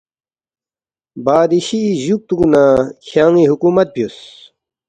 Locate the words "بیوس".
3.93-4.17